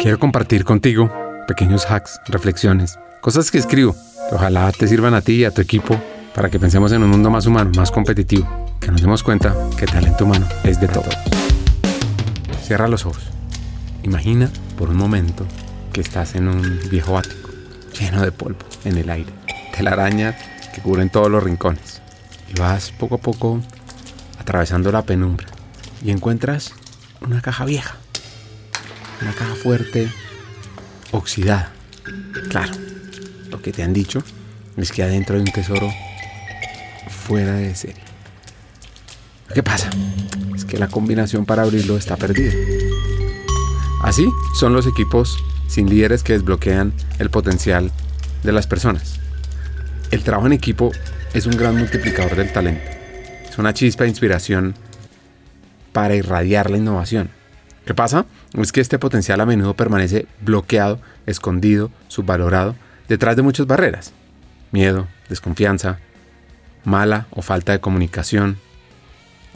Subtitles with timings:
[0.00, 1.10] Quiero compartir contigo
[1.48, 3.96] pequeños hacks, reflexiones, cosas que escribo
[4.30, 6.00] ojalá te sirvan a ti y a tu equipo
[6.36, 8.46] para que pensemos en un mundo más humano, más competitivo,
[8.80, 11.08] que nos demos cuenta que el talento humano es de todo.
[12.62, 13.24] Cierra los ojos.
[14.04, 15.44] Imagina por un momento
[15.92, 17.50] que estás en un viejo ático,
[17.98, 19.32] lleno de polvo, en el aire,
[19.76, 20.36] telarañas
[20.72, 22.02] que cubren todos los rincones.
[22.54, 23.60] Y vas poco a poco
[24.38, 25.48] atravesando la penumbra
[26.04, 26.72] y encuentras
[27.20, 27.96] una caja vieja,
[29.20, 30.10] una caja fuerte,
[31.10, 31.72] oxidada.
[32.50, 32.72] Claro,
[33.50, 34.22] lo que te han dicho
[34.76, 35.92] es que adentro hay un tesoro
[37.08, 38.02] fuera de serie.
[39.52, 39.90] ¿Qué pasa?
[40.54, 42.52] Es que la combinación para abrirlo está perdida.
[44.02, 45.38] Así son los equipos
[45.68, 47.90] sin líderes que desbloquean el potencial
[48.42, 49.18] de las personas.
[50.10, 50.92] El trabajo en equipo
[51.34, 52.90] es un gran multiplicador del talento.
[53.48, 54.74] Es una chispa de inspiración
[55.92, 57.30] para irradiar la innovación.
[57.88, 58.26] ¿Qué pasa?
[58.52, 62.76] Es que este potencial a menudo permanece bloqueado, escondido, subvalorado,
[63.08, 64.12] detrás de muchas barreras.
[64.72, 65.98] Miedo, desconfianza,
[66.84, 68.58] mala o falta de comunicación,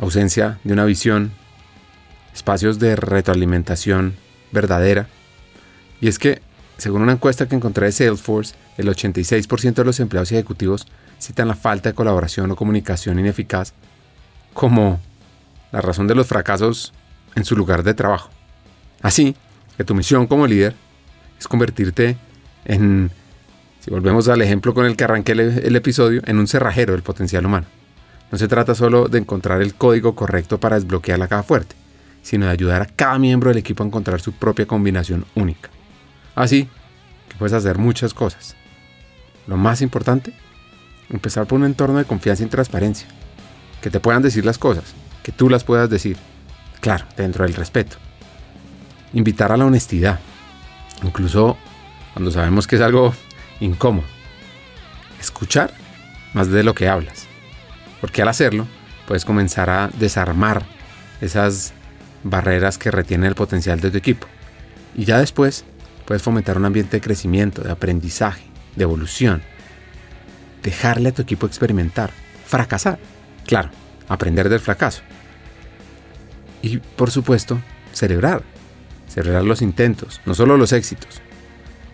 [0.00, 1.32] ausencia de una visión,
[2.32, 4.14] espacios de retroalimentación
[4.50, 5.08] verdadera.
[6.00, 6.40] Y es que,
[6.78, 10.86] según una encuesta que encontré de Salesforce, el 86% de los empleados ejecutivos
[11.20, 13.74] citan la falta de colaboración o comunicación ineficaz
[14.54, 15.02] como
[15.70, 16.94] la razón de los fracasos
[17.34, 18.30] en su lugar de trabajo.
[19.00, 19.36] Así
[19.76, 20.74] que tu misión como líder
[21.38, 22.16] es convertirte
[22.64, 23.10] en,
[23.80, 27.44] si volvemos al ejemplo con el que arranqué el, episodio, en un cerrajero del potencial
[27.44, 27.66] humano.
[28.30, 31.74] No se trata solo de encontrar el código correcto para desbloquear la caja fuerte,
[32.22, 35.68] sino de ayudar a cada miembro del equipo a encontrar su propia combinación única.
[36.34, 36.68] Así
[37.28, 38.56] que puedes hacer muchas cosas.
[39.48, 40.32] Lo más importante,
[41.10, 43.08] empezar por un entorno de confianza y transparencia.
[43.80, 46.16] Que te puedan decir las cosas, que tú las puedas decir.
[46.82, 47.96] Claro, dentro del respeto.
[49.12, 50.18] Invitar a la honestidad,
[51.04, 51.56] incluso
[52.12, 53.14] cuando sabemos que es algo
[53.60, 54.04] incómodo.
[55.20, 55.72] Escuchar
[56.34, 57.26] más de lo que hablas.
[58.00, 58.66] Porque al hacerlo,
[59.06, 60.64] puedes comenzar a desarmar
[61.20, 61.72] esas
[62.24, 64.26] barreras que retienen el potencial de tu equipo.
[64.96, 65.64] Y ya después
[66.04, 68.42] puedes fomentar un ambiente de crecimiento, de aprendizaje,
[68.74, 69.40] de evolución.
[70.64, 72.10] Dejarle a tu equipo experimentar,
[72.44, 72.98] fracasar.
[73.46, 73.70] Claro,
[74.08, 75.02] aprender del fracaso.
[76.62, 77.60] Y por supuesto,
[77.92, 78.42] celebrar.
[79.08, 81.20] Celebrar los intentos, no solo los éxitos.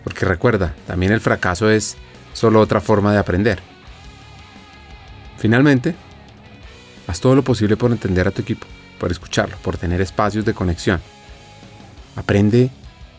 [0.03, 1.97] Porque recuerda, también el fracaso es
[2.33, 3.59] solo otra forma de aprender.
[5.37, 5.95] Finalmente,
[7.07, 8.67] haz todo lo posible por entender a tu equipo,
[8.99, 11.01] por escucharlo, por tener espacios de conexión.
[12.15, 12.69] Aprende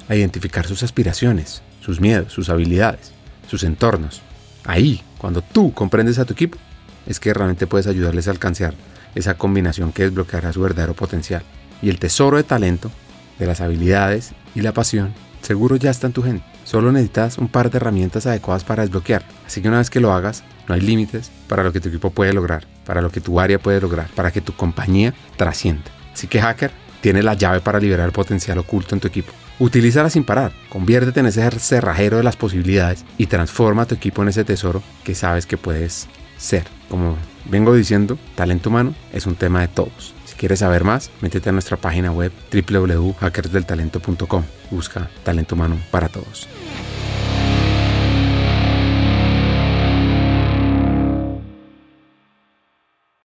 [0.08, 3.12] a identificar sus aspiraciones, sus miedos, sus habilidades,
[3.48, 4.22] sus entornos.
[4.64, 6.58] Ahí, cuando tú comprendes a tu equipo,
[7.06, 8.74] es que realmente puedes ayudarles a alcanzar
[9.14, 11.42] esa combinación que desbloqueará su verdadero potencial.
[11.82, 12.90] Y el tesoro de talento,
[13.38, 16.44] de las habilidades y la pasión, seguro ya está en tu gente.
[16.64, 19.24] Solo necesitas un par de herramientas adecuadas para desbloquear.
[19.46, 22.10] Así que una vez que lo hagas, no hay límites para lo que tu equipo
[22.10, 25.90] puede lograr, para lo que tu área puede lograr, para que tu compañía trascienda.
[26.12, 29.32] Así que hacker, tiene la llave para liberar el potencial oculto en tu equipo.
[29.58, 34.22] Utilízala sin parar, conviértete en ese cerrajero de las posibilidades y transforma a tu equipo
[34.22, 36.08] en ese tesoro que sabes que puedes
[36.40, 36.64] ser.
[36.88, 40.14] Como vengo diciendo, talento humano es un tema de todos.
[40.24, 44.44] Si quieres saber más, métete a nuestra página web www.hackersdeltalento.com.
[44.70, 46.48] Busca talento humano para todos.